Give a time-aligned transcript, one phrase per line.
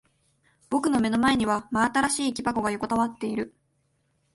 [0.71, 3.53] 僕の目の前には真新しい木箱が横たわっている。